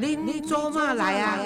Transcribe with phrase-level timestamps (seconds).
[0.00, 1.36] 恁做嘛来啊？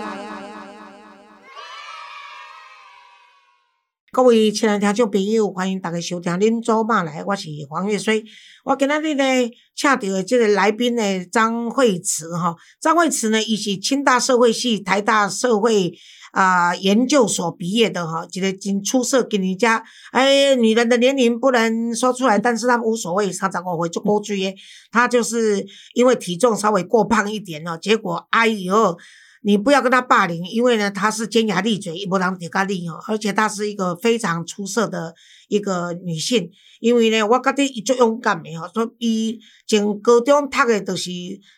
[4.12, 8.22] 各位亲爱的听众朋友，欢迎大家收听《恁做嘛来》，我是黄月水。
[8.62, 12.54] 我今日呢，请到的这个来宾呢，张惠慈哈。
[12.78, 15.90] 张惠慈呢，伊是清大社会系、台大社会
[16.32, 19.22] 啊研究所毕业的哈，一个真出色。
[19.22, 24.54] 给人家哎，女人的年龄不能说出来，但是她无所谓，她找我会做过去耶。
[24.90, 28.98] 她就是因为体重稍微过胖一点哦，结果哎呦。
[29.44, 35.14] 你不要跟他霸凌，因为呢，他是尖牙利嘴，一波浪迪咖利哦，而且她是一个非常出色的
[35.48, 36.48] 一个女性。
[36.80, 41.10] 因为呢，我觉得伊足勇敢的吼，所以从高中读的，就是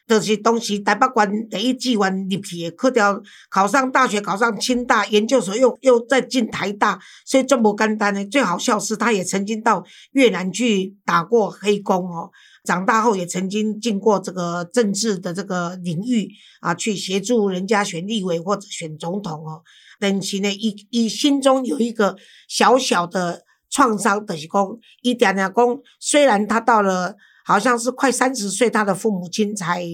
[0.06, 8.24] 就是当时台北关第一志愿入去的，去掉考上大学，考上清大研究所，又又再进台大，所以这么简单的。
[8.26, 9.82] 最好笑是，她也曾经到
[10.12, 12.30] 越南去打过黑工哦。
[12.64, 16.28] 长大后也曾经进过这个政治的这个领域
[16.60, 19.62] 啊，去协助人家选立委或者选总统哦。
[20.00, 22.16] 但是呢，一一心中有一个
[22.48, 24.66] 小小的创伤，就是讲
[25.02, 29.84] 一点点讲，虽然他到了好像是快三十岁，他的父母亲才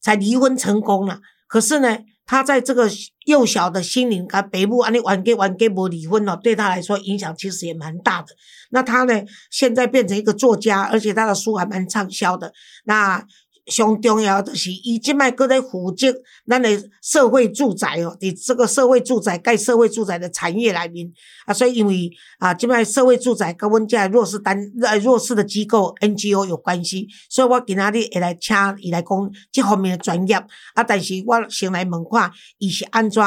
[0.00, 1.98] 才离婚成功了，可是呢。
[2.32, 2.88] 他在这个
[3.26, 8.28] 幼小的心灵，跟北部安尼玩给玩给不离婚了，对他来说影响其实也蛮大的。
[8.70, 12.54] 那他呢，现在变成一个作家，而且他的书还蛮畅销的。
[12.84, 13.22] 那。
[13.66, 16.12] 上重要就是，伊即摆搁在负责
[16.48, 16.68] 咱的
[17.00, 21.12] 社会住宅哦，伫这个社会住宅盖社会住宅的产业内面
[21.46, 30.34] 啊，所以因为啊，即摆社会住宅跟阮遮弱势单呃弱势的机构 NGO 有关系，所以我今仔日会来请伊来讲这方面的专业
[30.74, 30.82] 啊。
[30.82, 33.22] 但是我先来问看，伊是安怎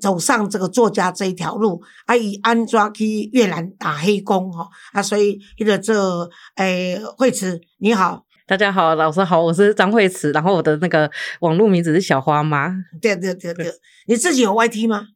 [0.00, 5.02] 走上这个作家这一条路，啊，伊安怎去越南打黑工吼啊？
[5.02, 8.24] 所以迄个这诶惠慈你好。
[8.50, 12.68] 大家好，老师好，我是张惠慈，然后我的那个网络名字是小花妈。
[13.00, 13.72] 对对对对，
[14.08, 15.06] 你自己有 YT 吗？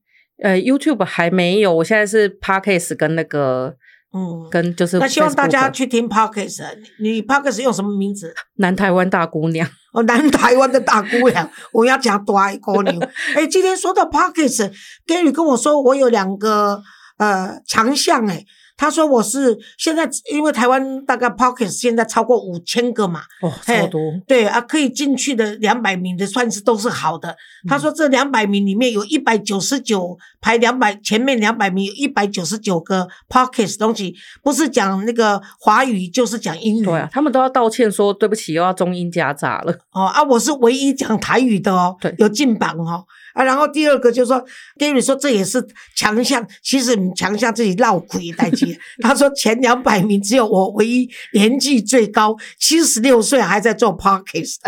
[0.40, 3.74] 呃，YouTube 还没有，我现在是 Podcast 跟那个，
[4.14, 5.00] 嗯，跟就是。
[5.00, 6.62] 那希望大家去听 Podcast。
[7.00, 8.32] 你 Podcast 用什么名字？
[8.58, 9.68] 南台湾大姑娘。
[9.92, 12.96] 哦，南台湾的大姑娘， 我要讲大姑娘。
[13.34, 16.80] 哎，今天说到 Podcast，Gary 跟我说，我有两个
[17.18, 18.44] 呃强项，哎。
[18.76, 27.36] 他说：“我是现在，因为台湾大概 Pocket 现在超过五千个嘛，哦，超多，对啊，可以进去的两百名的算是都是好的。
[27.68, 39.72] 他说这两百名里面有一百九十九排两百前面两百名有一百九十九个 Pocket 东西，不是讲那个华语就是讲英语，对啊，他们都要道歉说对不起，又要中英夹杂了。
[39.92, 44.42] 哦啊，我是唯一讲台语的哦，对，有进榜哦。”啊，然后第二个就是说
[44.78, 45.62] ，Gary 说这也是
[45.94, 48.78] 强项，其实强项自己绕亏代替。
[49.00, 54.58] 他说前两百名只有我唯一年纪最高，七十六岁还在做 Podcast，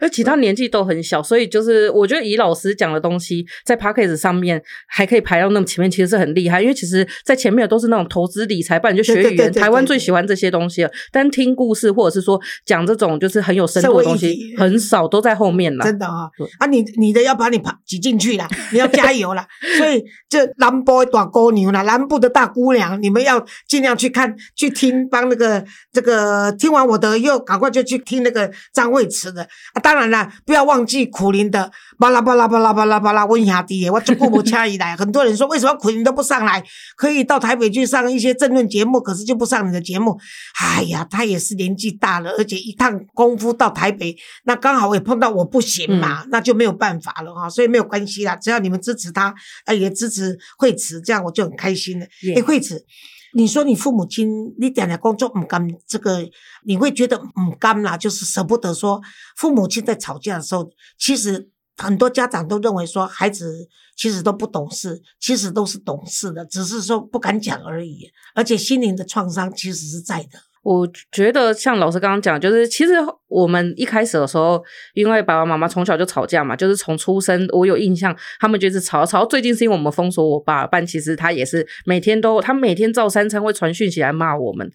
[0.00, 6.62] 而其他年纪都很小，所以就是我觉得以老师讲的东西在 Podcast 上面还可以排到那么前面，其实是很厉害。
[6.62, 9.52] 因为其实在前面的都是那种投资理财，不然就学语言。
[9.52, 15.84] 台湾最喜欢这些东西了，但听故事或者是说讲这种就是很有深度的东西，很少都在后面了。
[15.84, 18.05] 真的啊，啊你你的要把你跑挤。
[18.06, 19.44] 进去了， 你要加油了。
[19.76, 29.42] 所以这南部的大姑娘啦，南部的大姑娘，你们要尽量去看、去听，帮那个这个听完我的，又赶快就去听那个张惠慈的。
[29.74, 31.68] 啊，当然了，不要忘记苦林的
[31.98, 34.94] 巴拉巴拉巴拉巴拉巴拉温霞弟，我就顾不掐一来。
[34.96, 36.62] 很多人说，为什么苦林都不上来？
[36.96, 40.16] 可以到台北去上一些政论节目，可是就不上你的节目。
[40.62, 47.50] 哎呀，他也是年纪大了，而且一趟功夫到台北，那刚好也碰到我不行嘛，那就没有办法了哈。
[47.50, 47.95] 所以没有关。
[47.96, 49.34] 关系啦，只要你们支持他，
[49.64, 52.06] 呃，也支持惠慈，这样我就很开心了。
[52.36, 52.84] 哎，惠慈，
[53.32, 56.28] 你说你父母亲，你点点工作唔甘，这个
[56.66, 59.00] 你会觉得唔甘啦，就是舍不得说
[59.36, 61.48] 父母亲在吵架的时候，其实
[61.78, 70.38] 很多家长都认为说孩子其实都不懂事，其实都是懂事的，只是说不敢讲而已，而且心灵的创伤其实是在的。
[70.66, 72.94] 我觉得像老师刚刚讲，就是其实
[73.28, 74.60] 我们一开始的时候，
[74.94, 79.24] 因为爸爸妈妈从小就吵架嘛，就是从出生我有印象，他们就是吵吵。
[79.24, 84.68] 最近是因为我们封锁我爸，但其实他也是每天都，他每天照三餐会传讯息来骂我们，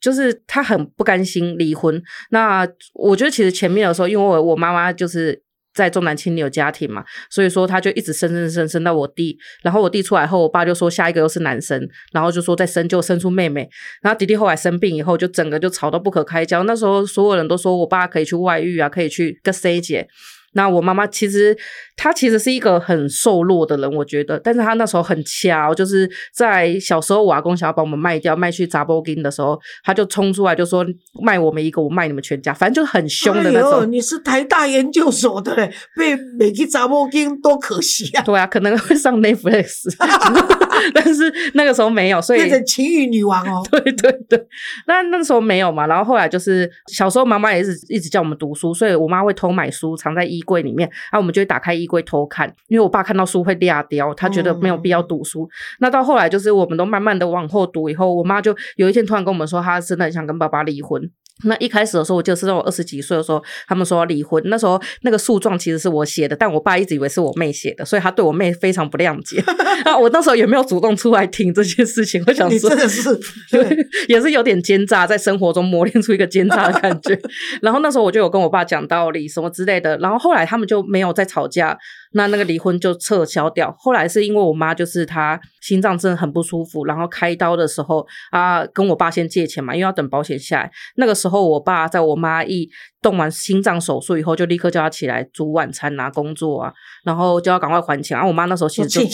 [0.00, 2.02] 就是他很不甘心离婚。
[2.30, 5.40] 那我觉得其实前面的时候，因为我我妈妈就是。
[5.78, 13.68] 在重男轻女的家庭嘛，所以说他就一直生生生生到我弟，然后我弟出来后，我爸就说下一个又是男生，然后就说再生就生出妹妹，
[14.02, 16.64] 然后弟弟后来生病以后，就整个就吵到不可开交。
[16.64, 20.08] 那时候所有人都说我爸可以去外遇啊，可以去跟 C 姐，
[20.52, 21.56] 那我妈妈其实
[21.96, 30.84] 她其实是一个很瘦弱的人，我觉得，但是她那时候很强，就是在小时候我阿公想要把我们卖掉，卖去杂波金的时候，她就冲出来就说
[31.22, 33.80] 卖我们一个，我卖你们全家，反正就很凶的那种。
[33.82, 38.22] 哎你是台大研究所的嘞，被美去杂波金多可惜啊！
[38.22, 39.88] 对啊，可能会上 Netflix，
[40.92, 43.66] 但是那个时候没有，所以变成情欲女王哦。
[43.70, 44.46] 对对对，
[44.86, 55.48] 那那时候没有嘛，然后后来就是小时候妈妈也是一直叫我们读书，所以我妈会偷买书藏在衣柜里面，然后我们就会打开衣柜偷看，因为我爸看到书会掉掉，他觉得没有必要读书。
[55.80, 61.10] 那到后来就是我们都慢慢的往后读以后，我妈就有一天突然跟我们说，她真的很想跟爸爸离婚。
[61.44, 64.42] 那一开始的时候，我就是在我二十几岁的时候，他们说要离婚。
[64.46, 69.42] 那时候那个诉状其实是我写的，但我爸一直以为是我妹写的，所以他对我妹非常不谅解。
[69.84, 72.22] 那我那时候也没有主动出来听这件事情？
[72.26, 73.20] 我想你说真，的是
[73.50, 77.18] 对，也是有点奸诈，在生活中磨练出一个奸诈的感觉。
[77.62, 81.76] 然后那时候我就有跟我爸讲道理什么之类的，然后后来他们就没有再吵架，
[82.12, 83.74] 那那个离婚就撤销掉。
[83.78, 90.70] 后来是因为我妈就是她心脏真的很不舒服，然后开刀的时候啊，跟我爸先借钱嘛，因为要等保险下来。
[90.96, 92.68] 那个时候我爸在我妈一
[93.00, 96.72] 动完心脏手术以后，就立刻叫她起来煮晚餐啊、工作啊，
[97.04, 98.16] 然后就要赶快还钱。
[98.16, 99.04] 然后我妈那时候其我实就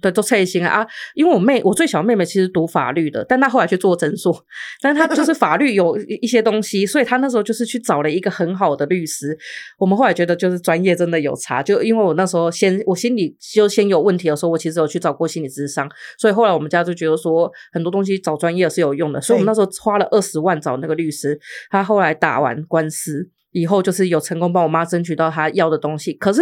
[0.00, 0.86] 对，都脆心啊！
[1.14, 4.34] 因为我妹，我最小妹妹其实读法律的，但她后来去做诊所，
[4.80, 9.36] 但是她就是法律有一一些东西，所以她那时候就是去找了一个很好的律师。
[9.78, 15.88] 我们后来觉得就是专业真的有差，就因为我那时候先我心里就先有问题的时候，我其实有去找过心理咨商，
[16.18, 21.38] 所以后来我们家就觉得说很多东西找专业是有用的，所以我们那时候花了二十万找那个律师，
[21.70, 23.28] 他后来打完官司。
[23.54, 26.40] 以后就是有成功帮我妈争取到她要的东西，可是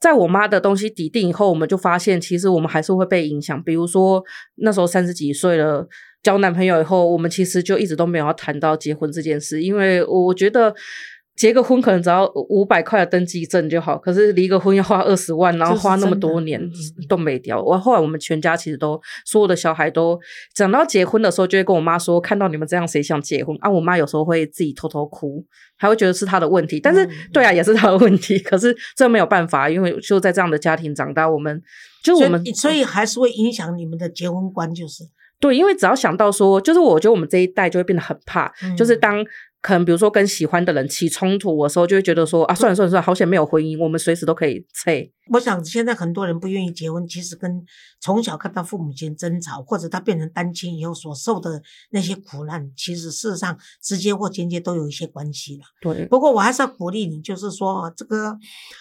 [0.00, 3.62] 在我妈的东西抵定以后，我们就发现其实我们还是会被影响。
[3.62, 4.20] 比如说
[4.56, 5.86] 那时候三十几岁了，
[6.24, 10.74] 交男朋友以后，我们其实就一直都没有要谈到结婚这件事，因为我觉得。
[11.40, 16.70] 结个婚可能只要五百块的登记证就好，可是离个婚要花二十万，然后花那么多年嗯
[17.08, 17.58] 都没掉。
[17.62, 20.20] 我后来我们全家其实都所有的小孩都
[20.54, 23.70] 讲到结婚的时候，就会跟我妈说，看到你们这样谁想结婚啊？
[23.70, 25.42] 我妈有时候会自己偷偷哭，
[25.78, 28.38] 还会觉得是她的问题，但是、嗯对啊，也是她的问题。
[28.40, 31.62] 可是这没有办法，因为就在这样的家庭长大，我们
[32.04, 35.04] 就我们以所以还是会影响你们的结婚观，就是
[35.40, 39.24] 对，因为只要想到说，就是我觉得我们这一代就会变得很怕，就是嗯当
[39.62, 45.12] 可能比如说跟喜欢的人起冲突的时候，就会觉得说啊，算了算了算了，好险没有婚姻，我们随时都可以催。
[45.32, 47.62] 我想现在很多人不愿意结婚，其实跟
[48.00, 55.62] 从小看到父母亲争吵，或者他变成单亲以后所受的那些苦难，其实事实上直接或间接都有一些关系了。
[55.80, 58.36] 对，不过我还是要鼓励你，就是说这个，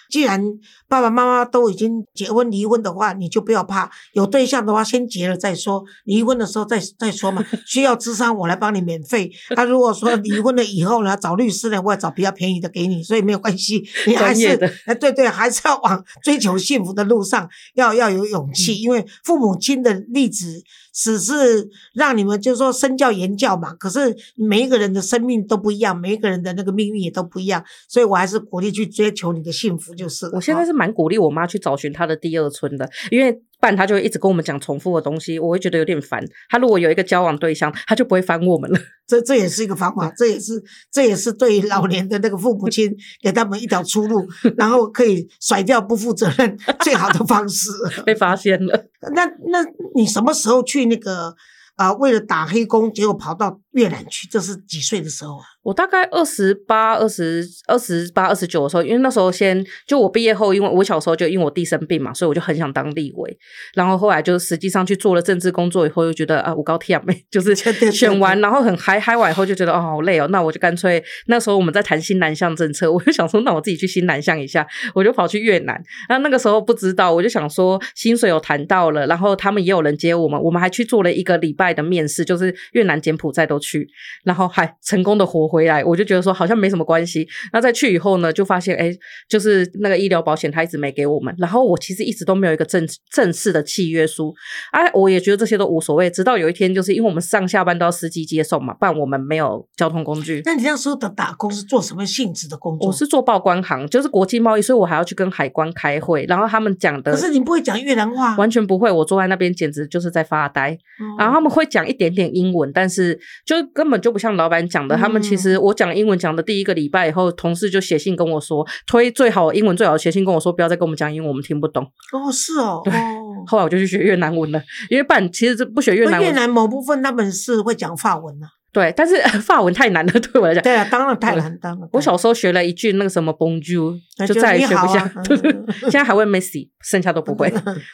[0.10, 0.44] 既然
[0.88, 7.46] 爸爸妈妈都已经结婚离婚的话，你就不要怕，有对象的话先结了再说，离婚的时候再 再说嘛。
[7.68, 9.30] 需要智商我来帮你免费。
[9.56, 14.48] 他、如果说离婚了以后呢，找律师呢，我也找比较便宜的给你，所以没有关系， 你还是
[14.86, 20.62] 哎对对，还是要往 追求幸福的路上要要有勇气，因为父母亲的例子
[20.94, 30.32] 只是让你们就是说身教言教嘛，可是每一个人的生命都不一样，每一个人的那个命运也都不一样，所以我还是鼓励去追求你的幸福就是了。
[30.36, 36.24] 我现在是蛮鼓励我妈去找寻她的第二春的，因为不然她就会一直跟我们讲重复的东西，我会觉得有点烦。
[36.50, 38.80] 他如果有一个交往对象，他就不会烦我们了。
[39.06, 42.90] 这这也是一个方法，这也是这也是对老年的那个父母亲
[43.22, 44.26] 给他们一条出路，
[44.56, 47.70] 然后可以甩掉不负责任 最好的方式。
[48.06, 49.66] 被发现了，那那
[49.96, 51.36] 你什么时候去那个
[51.76, 54.28] 啊、为了打黑工，结果跑到越南去？
[54.28, 55.44] 这是几岁的时候啊？
[55.64, 63.38] 我大概二十八、二十二十八、二十九的时候，因为那时候先就我毕业后，因为我小时候就因为我弟生病嘛，所以我就很想当立委。
[63.76, 67.54] 然后后来就实际上去做了政治工作以后，又觉得啊，我高铁没， 就是
[67.92, 75.80] 选完然后很嗨嗨完以后就觉得哦好累哦，那我就干脆那时候我们在谈新南向政策，我就想说那我自己去新南向一下，我就跑去越南。
[76.08, 83.88] 那那个时候不知道，我就想说薪水有谈到了，然后他们也有人接我们，我们还去做了一个礼拜的面试，就是越南、柬埔寨都去，
[84.24, 87.28] 然后还成功的活回来，我就觉得说好像没什么关系。
[87.52, 88.96] 那再去以后呢，就发现哎，
[89.28, 94.32] 就是那个医疗保险他一直没给我们，然后我其实一直都没有一个正正式的契约书，
[94.72, 96.10] 哎，我也觉得这些都无所谓。
[96.12, 100.42] 直到有一天，就是因为我们上下班都要司机接送嘛，不然我们没有交通工具。
[100.46, 102.88] 那你那时候的打工是做什么性质的工作？
[102.88, 110.72] 我是做报关行，就是国际贸易，所以我还要去跟海关开会，然后他们讲的可是你不会讲越南话，完全不会，我坐在那边简直就是在发呆。
[111.00, 114.96] 嗯然后他们会讲一点点英文，但是就根本就不像老板讲的。
[114.98, 121.84] 他们其实我讲英文讲的第一个礼拜以后，同事就写信跟我说，推最好英文最好的写信跟我说，不要再跟我们讲英文，我们听不懂。
[122.12, 123.46] 哦是哦对哦。
[123.48, 130.64] 后来我就去学越南文了，因为半其实这不学越南文，越南某部分他们是会讲法文啊，对，但是 法文太难了， 对我来讲。
[130.64, 131.90] 对啊，当然太难，当然。
[131.92, 135.12] 我小时候学了一句那个什么 Bonjour，就再也学不下。
[135.90, 137.50] 现在还会 Messi，剩下都不会。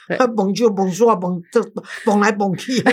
[0.07, 1.61] 对蹦就蹦说啊蹦，这
[2.03, 2.83] 蹦来蹦去。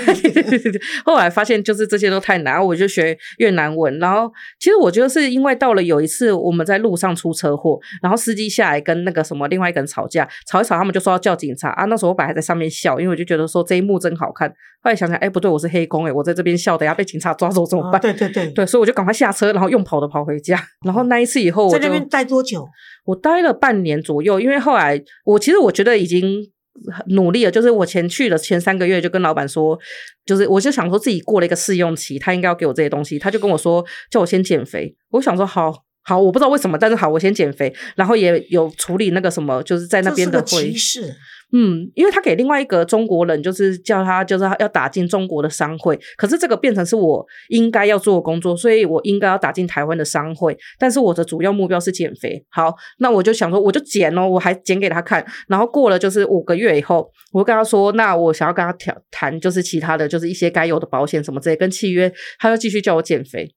[1.04, 3.98] 后来发现就是这些都太难，然后我就学越南文。
[3.98, 11.86] 然后其实我觉得是因为到了有一次我们在路上出车祸，然后司机下来跟那个什么另外一个人吵架，吵一吵他们就说要叫警察啊。
[11.86, 14.52] 那时候我本来还在上面笑，因为我就觉得说这一幕真好看。
[14.82, 18.00] 后来想想，哎，不对，我是黑工哎，我在这边笑，等下被警察抓走怎么办？
[18.00, 20.60] 哦对对对，对，所以我就赶快下车，然后用跑的跑回家。
[20.84, 22.66] 然后那一次以后，在那边待多久？
[23.04, 26.44] 我待了半年左右，因为后来我其实我觉得已经
[26.92, 29.78] 很努力了，就是我前去了前三个月就跟老板说，
[30.26, 35.84] 就是我就想说自己过了一个试用期，他应该要给我这些东西，他就跟我说叫我先减肥，我想说好。
[36.04, 41.14] 好，我不知道为什么，但是好，我先减肥，然后也有处理那个什么，就是在那边的歧，视。
[41.54, 52.42] 嗯，因为他给另外一个中国人，就是叫他就是要打进中国的商会，可是这个变成是我应该要做的工作，所以我应该要打进台湾的商会，但是我的主要目标是减肥。
[52.50, 63.48] 好，那我就想说，我就减哦，我还减给他看，然后过了就是五个月以后，我跟他说，那我想要跟他谈谈，就是其他的就是一些该有的保险什么之类，跟契约，他又继续叫我减肥。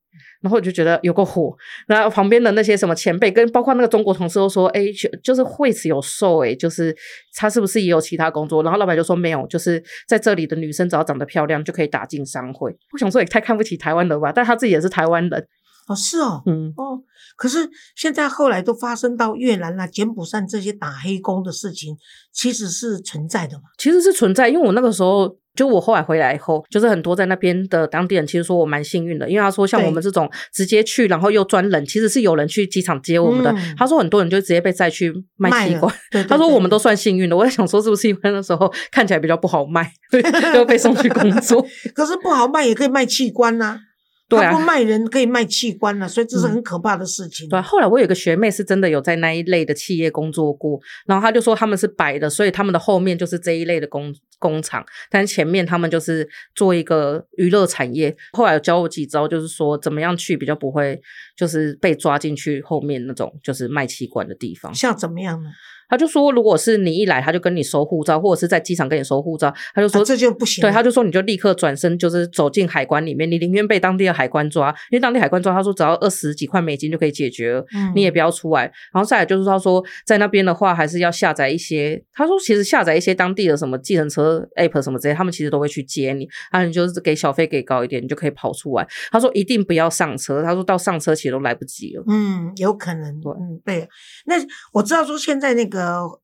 [0.45, 1.51] 然后我就觉得有个火，
[1.87, 6.95] 然后旁边的那些什么前辈，跟包括那个中国同事都说，哎，就就是惠子有瘦，哎，就是
[7.33, 8.61] 他是不是也有其他工作？
[8.61, 12.71] 然后老板就说没有，就是在这里的女生只要长得漂亮就可以打进商会。
[12.93, 15.47] 我想说也太看不起台湾人吧，但他自己也是台湾人，
[15.87, 16.99] 哦，是哦，嗯，哦，
[17.35, 21.95] 可是现在后来都发生到越南啦、柬埔寨这些打黑工的事情，
[22.31, 23.63] 其实是存在的嘛。
[23.77, 25.37] 其实是存在，因为我那个时候。
[25.55, 33.49] 就我后来回来以后，就是很多在那边的当地人，其实说我蛮幸运的，因为他说像我们这种直接去，然后又专人，其实是有人去机场接我们的。
[33.53, 35.89] 嗯他说很多人就直接被载去卖器官。
[36.11, 37.37] 对对他说我们都算幸运的。
[37.37, 40.21] 我在想说是不是因为那时候看起来比较不好卖，对，
[40.53, 41.65] 就被送去工作。
[41.95, 43.79] 可是不好卖也可以卖器官呐、
[44.27, 47.47] 对啊他不卖人可以卖器官啊、所以这是很可怕的事情。
[47.47, 58.15] 对，后来我有个学妹是真的有在那一类的企业工作过，然后她就说他们是白的，所以他们的后面就是这一类的工工厂，但是前面他们就是做一个娱乐产业。
[58.33, 60.99] 后来有教我几招，就是说怎么样去比较不会
[61.37, 64.73] 就是被抓进去后面那种就是卖器官的地方。
[64.73, 65.49] 像怎么样呢？
[65.89, 78.63] 他就说，如果是你一来他就跟你收护照，或者是在机场跟你收护照，他就说、啊、这就不行对，他就说你就立刻转身，就是走进海关里面，你宁愿被当地的海关抓，因为当地海关抓，他说只要二十几块美金就可以解决了，嗯你也不要出来。
[78.93, 88.87] 然后再来就是他说在那边的话，还是要下载一些，他说其实下载一些当地的什么计程车 app 什么之类，他们其实都会去接你，啊，你就是给小费给高一点，你就可以跑出来。
[89.11, 92.03] 他说一定不要上车，他说到上车其实都来不及了。
[92.07, 93.19] 嗯，有可能。
[93.21, 93.87] 对嗯，对。
[94.25, 94.35] 那
[94.73, 95.74] 我知道说现在那个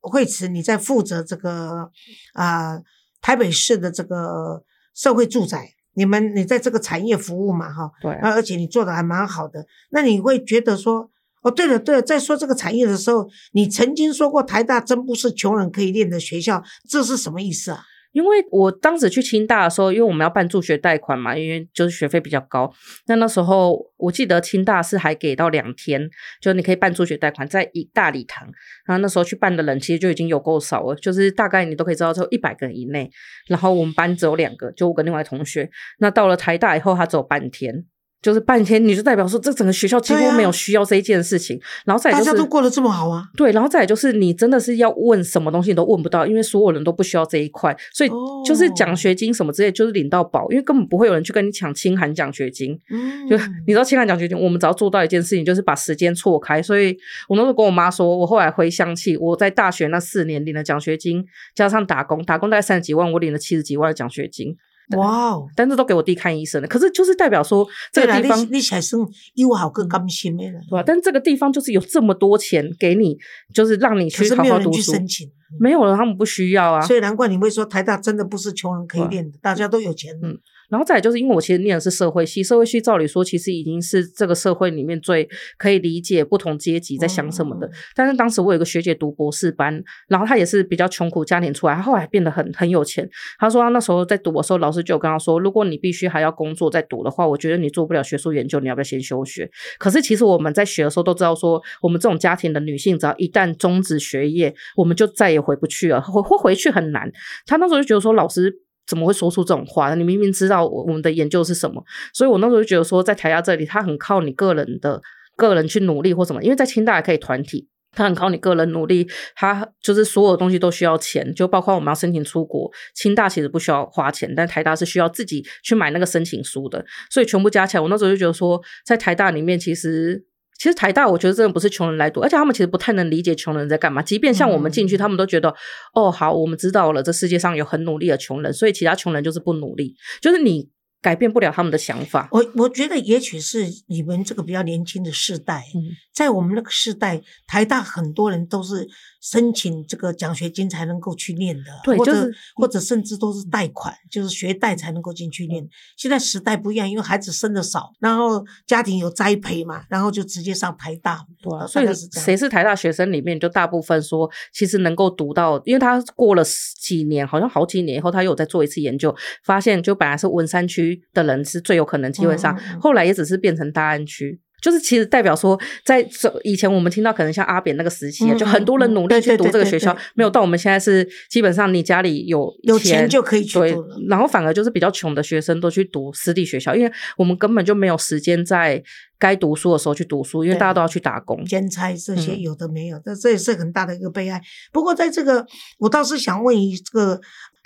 [0.01, 1.89] 惠慈你在负责这个
[2.33, 2.79] 啊、
[3.21, 9.65] 台北市的这个社会住宅，你们你在这个产业服务嘛哈，对，啊而且你做的还蛮好的。
[9.91, 11.09] 那你会觉得说，
[11.41, 17.83] 哦，对了对了，在说这个产业的时候，你曾经说过台大真不是穷人可以念的学校，这是什么意思啊？
[18.11, 22.71] 因为我当时去清大的时候，因为我们要办助学贷款嘛，因为就是学费比较高。
[23.07, 26.09] 那那时候我记得清大是还给到两天，
[26.41, 28.45] 就你可以办助学贷款，在一大礼堂。
[28.85, 33.09] 然后那时候去办的人其实就已经有够少了，就是大概你都可以知道，就一百个人以内。
[33.47, 35.69] 然后我们班只有两个，就我跟另外同学。
[35.99, 37.85] 那到了台大以后，他只有半天。
[38.21, 43.27] 就是半天，你就代表说这整个学校几乎没有需要这一件事情，然后再大就是家都过得这么好啊？
[43.35, 48.09] 对，然后再来就是你真的是要问什么东西你都问不到，因为所有人都不需要这一块，所以
[48.45, 52.79] 就是奖哦学金什么之类，就是领到饱，因为根本不会有人去跟你抢清寒奖学金。
[52.91, 53.35] 嗯，就
[53.65, 56.61] 你知道清寒奖学金，我们只要做到一件事情，就是把时间错开。
[56.61, 56.95] 所以
[57.27, 61.25] 我那时候跟我妈说，我后来回想起我在大学那四年领的奖学金，
[61.55, 64.55] 加上打工，打工大概三十几万，我领了七十几万的奖学金，
[64.97, 65.47] 哇哦。
[65.55, 66.67] 但是都给我弟看医生了。
[66.67, 69.01] 可是就是代表说这，个地方你你才算
[69.35, 70.59] 友好更甘心的了。
[70.69, 70.83] 对吧？
[70.85, 73.17] 但这个地方就是有这么多钱给你，
[73.53, 74.77] 就是让你去好好读书。
[74.77, 75.29] 去申请，
[75.59, 76.81] 没有了，他们不需要啊。
[76.81, 80.17] 所以难怪你会说台大真的不是穷人可以练的，大家都有钱。
[80.21, 80.37] 嗯
[80.71, 85.27] 然后再来就是因为我其实念的是社会系，社会系照理说其实已经是这个社会里面最
[85.57, 87.67] 可以理解不同阶级在想什么的。
[87.67, 93.05] 哦但是当时我有一个学姐读博士班，然后她也是比较穷苦家庭出来，她后来变得很很有钱。
[93.37, 99.51] 她说她那时候在读的时候，老师就有跟她说，如果你必须还要工作再读的话，我觉得你做不了学术研究，你要不要先休学？
[99.77, 107.11] 可是其实我们在学的时候都知道说，我们这种家庭的女性，只要一旦终止学业，我们就再也回不去了，回回回去很难。
[107.45, 108.61] 他那时候就觉得说，老师。
[108.87, 109.93] 怎么会说出这种话？
[109.95, 111.81] 你明明知道我我们的研究是什么，
[112.13, 114.99] 所以我那时候就觉得说，在台大这里，他很靠你个人的
[115.37, 130.25] 个人去努力或什么，因为在清大也可以团体，他很靠你个人努力，他就是所有东西都需要钱，就包括我们要申请出国，清大其实不需要花钱，但台大是需要自己去买那个申请书的，所以全部加起来，我那时候就觉得说，在台大里面其实。
[130.61, 133.99] 其实台大，我觉得真的不是穷人来读，而且他们其实不太能理解穷人在干嘛。
[133.99, 135.51] 即便像我们进去，他们都觉得，
[135.95, 140.69] 哦，好，我们知道了，这世界上有很努力的穷人，所以其他穷人就是不努力，就是你。
[141.03, 142.29] 改变不了他们的想法。
[142.31, 145.65] 我我觉得也许是你们这个比较年轻的世代，
[146.13, 148.87] 在我们那个世代，台大很多人都是
[149.21, 155.65] 申请这个奖学金才能够去念的，对，或者或者甚至都是贷款，就是学贷才能够进去念。
[155.95, 161.25] 现在时代不一样，因为孩子生的少，然后家庭有栽培嘛，然后就直接上台大。
[161.41, 166.43] 对，所以谁是台大学生里面，就大部分说，其实能够读到，因为他过了
[166.79, 170.81] 几年，好像好几年以后，他又再做一次研究，发现就本来是文山区。
[171.13, 176.07] 的人是最有可能机会上，后来也只是变成大安区，就是其实代表说，在
[176.43, 188.81] 以前我们听到可能像阿扁那个时期，就很多人努力去读这个学校，没有到我们现在是基本上你家里有有钱就可以去读，然后反而就是比较穷的学生都去读私立学校，因为我们根本就没有时间在
[189.17, 194.41] 该读书的时候去读书，因为大家都要去打工、兼差这些有的没有，这这也是很大的一个悲哀。
[194.71, 195.45] 不过在这个，
[195.79, 197.19] 我倒是想问一个。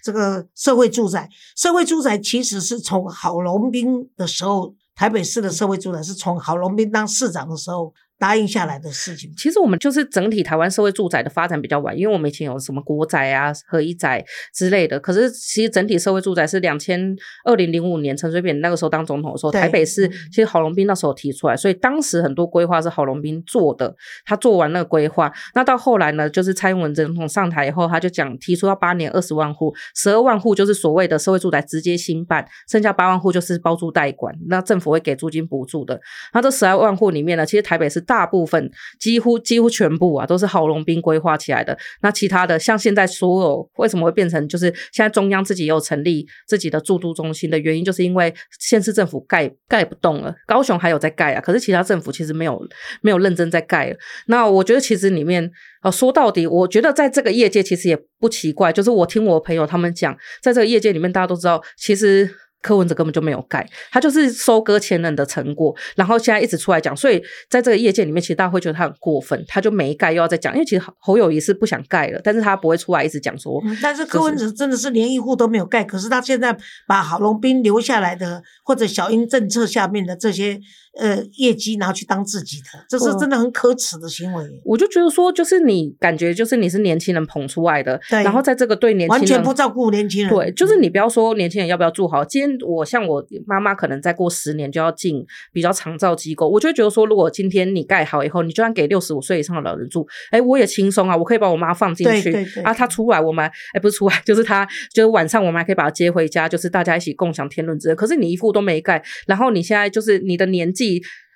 [0.04, 7.94] 这个社会住宅，社会住宅其实是从郝龙斌的时候，台北市的社会住宅是从郝龙斌当市长的时候。
[8.18, 15.00] 答应下来的事情，其实我们就是整体台湾社会住宅的发展比较晚，因为我们以前有什么国宅啊、合一宅之类的。
[15.00, 23.94] 可是其实整体社会住宅是两千二零零五年陈水扁那个时候当总统的时候，台北市其实郝龙斌那时候提出来，所以当时很多规划是郝龙斌做的。
[24.26, 36.00] 他做完那个规划，那到后来呢，就是蔡英文总统上台以后，他就讲提出要八年二十万户，十二万户就是所谓的社会住宅直接新办，剩下八万户就是包租代管，那政府会给租金补助的。
[36.34, 41.78] 那这十二万户里面呢，其实台北市大部分几乎几乎全部啊，都是郝龙斌规划起来的。
[42.02, 50.34] 那其他的，像现在所有为什么会变成，就是现在中央自己又成立自己的驻都中心的原因，就是因为县市政府盖盖不动了。
[50.48, 52.62] 高雄还有在盖啊，可是其他政府其实没有
[53.02, 53.96] 没有认真在盖。
[54.28, 55.52] 那我觉得其实里面
[55.84, 62.30] 呃说到底，我觉得在这个业界其实也不奇怪，就是我听我朋友他们讲，在这个业界里面，大家都知道其实。
[62.66, 73.62] 柯文哲根本就没有盖，他就是收割前人的成果，然后现在一直出来讲，所以在这个业界里面，其实大家会觉得他很过分，他就没盖又要再讲，因为其实侯友谊是不想盖了，但是他不会出来一直讲说。
[73.84, 80.60] 但是柯文哲真的是连一户都没有盖，可是他现在把郝龙斌留下来的或者小英政策下面的这些。
[80.98, 84.62] 呃，业绩拿去当自己的，这是真的很可耻的行为。
[84.64, 90.30] 我就觉得说，就是你感觉就是你是年轻人捧出来的，然后在这个对年轻人完全不照顾年轻人。
[90.34, 92.24] 对，就是你不要说年轻人要不要住好。
[92.24, 107.96] 今天我像我妈妈，可能再过十年就要进比较长照机构，我就觉得说，如果今天你盖好以后，你就算给六十五岁以上的老人住，哎，我也轻松啊，我可以把我妈放进去啊，她出来我们哎不是出来， 就是她就是晚上我们还可以把她接回家，就是大家一起共享天伦之乐。
[107.96, 110.85] 可是你一户都没盖，然后你现在就是你的年纪。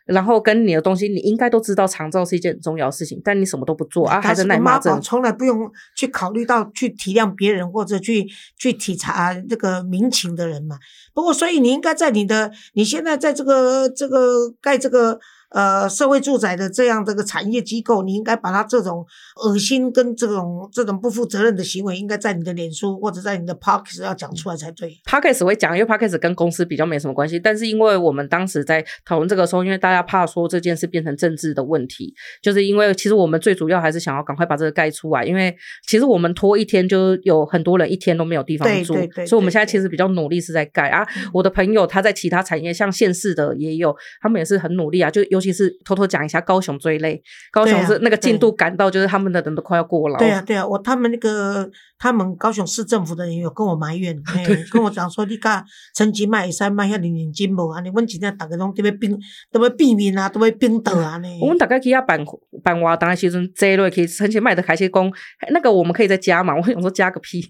[0.05, 10.77] 然后跟你的东西，你应该都知道，长照是一件很重要的事情，但你什么都不做啊，还是耐骂症，从来不用去考虑到去体谅别人或者去去体察这个民情的人嘛。
[11.13, 15.19] 不过，所以你应该在你的你现在在这个这个盖这个。
[15.51, 19.03] 呃，社会住宅的这样的个产业机构，你应该把它这种
[19.43, 24.89] 恶心跟这种这种不负责任的行为，应该在你的脸书或者在你的 p o c k s t 要讲出来才对。
[25.05, 27.39] p o c k s t 会讲，因为 p o c k s t 跟公司比较没什么关系。
[27.39, 35.55] 但是因为我们当时在讨论这个时候，因为大家怕说这件事变成政治的问题，就是因为其实我们最主要还是想要赶快把这个盖出来，因为
[35.87, 41.03] 其实我们拖一天就有很多人一天都没有地方住，对对所以我们现在其实比较努力是在盖啊。
[41.33, 45.38] 我的朋友他在其他产业，像县市的也有，他们也是很努力啊，就有。
[45.39, 50.17] 尤其是偷偷讲一下，高雄最累，高雄是那个进度赶到，就是他们的人都快要过了。
[50.19, 54.21] 对啊，对啊，我他们那个他们高雄市政府的人有跟我埋怨，
[54.69, 55.63] 跟我讲说，你看
[55.95, 57.79] 成绩卖三卖遐零零金无啊？
[57.79, 59.17] 你问今天大家拢都要冰，
[59.49, 61.29] 都要避免啊，都要冰倒啊 呢。
[61.41, 62.21] 我们大概去要办
[62.61, 65.11] 办活动的时阵，这类可以成绩卖的开始讲，
[65.51, 66.53] 那个我们可以再加嘛。
[66.53, 67.41] 我想说加个屁，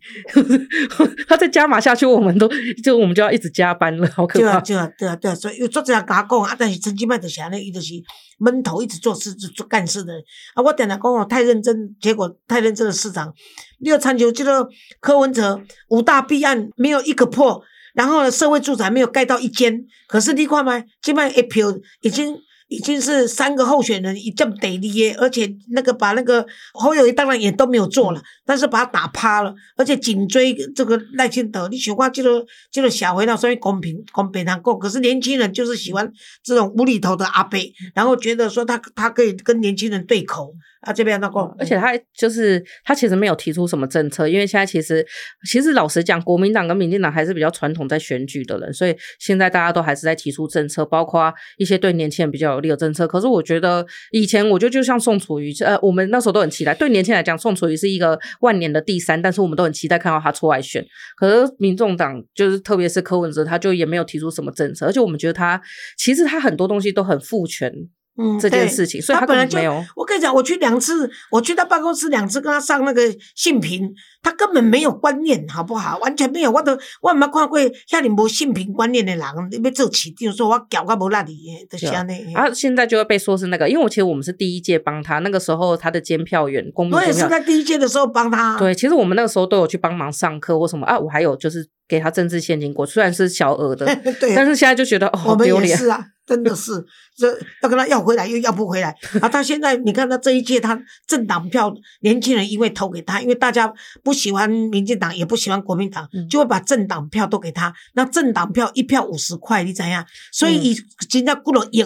[1.28, 2.47] 他再加码下去，我们都
[2.84, 4.60] 就我们就要一直加班了，好可怕。
[4.60, 7.94] 对啊，对啊，对啊，所以有作者甲我讲啊，但是成绩卖的是安尼，伊就是
[8.38, 10.13] 闷头一直做事、做干事的。
[10.54, 13.34] 啊，我点来讲我，太认真，结果太认真的市场，
[13.80, 14.68] 你要参究这个
[15.00, 17.62] 柯文哲五大弊案没有一个破，
[17.94, 21.68] 然后呢，社会住宅没有盖到一间，可是你看嘛，这卖一票
[22.02, 22.38] 已经
[22.69, 31.67] 已经是三个候选人一这么得力耶，而且那个把那个侯友谊当然也都没有做了，但是把他打趴了，而且紧追这个赖清德。
[31.67, 36.10] 你喜欢这个这个小回到所以公平公平难过，可是年轻人就是喜欢
[36.43, 37.60] 这种无厘头的阿伯，
[37.93, 40.53] 然后觉得说他他可以跟年轻人对口。
[40.82, 45.05] 啊，这边那个，而且他就是他其实没有提出什么政策，因为现在其实
[45.45, 53.08] 其实老实讲，国民党跟民进党还是比较传统在选举的人，所以现在大家都还是在提出政策，包括一些对年轻人比较有利的政策。
[53.08, 60.86] 可是我觉得以前我觉得就像宋楚瑜，呃，我们那时候都很期待，对年轻人来讲，宋楚瑜是一个万年的第三，但是我们都很期待看到他出来选。
[61.17, 65.62] 可是民众党就是特别是柯文哲，他就也没有提出什么政策，而且我们觉得他
[65.98, 67.74] 其实他很多东西都很父权。
[68.21, 69.82] 嗯，这件事情，所以他本来就没有。
[69.95, 73.01] 我跟你讲，我去两次，我去他办公室两次，跟他上那个
[73.34, 73.89] 性平，
[74.21, 75.97] 他根本没有观念，好不好？
[75.99, 81.38] 完全没有，我都我没看过像你无性平观念的人，你要做市长，说我搞个无那里，
[81.69, 82.34] 就是安尼。
[82.34, 88.58] 啊，现在就会被说是那个，因为我其实我们是第一届帮他，那个时候他的监票员，公我也是在第一届的时候帮他。
[88.60, 93.86] 对，其实我们那个时候都有去帮忙上课或什么啊，我还有就是给他政治现金过，虽然是小额的，
[94.19, 96.05] 对，但是现在就觉得哦，好丢脸啊。
[96.30, 96.86] 真的是，
[97.18, 97.28] 这
[97.63, 99.28] 要跟他要回来又要不回来 啊！
[99.28, 107.74] 他现在你看他这一届，他政党票年轻人因为投给他，因为大家不喜欢民进党，也不喜欢国民党，就会把政党票都给他。
[107.96, 110.06] 那政党票一票五十块，你怎样？
[110.32, 110.78] 所以以
[111.10, 111.80] 现在过了一